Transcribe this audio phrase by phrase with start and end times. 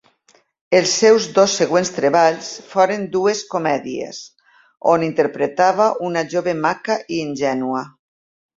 [0.77, 4.23] Els seus dos següents treballs foren dues comèdies,
[4.97, 7.87] on interpretava una jove maca i ingènua.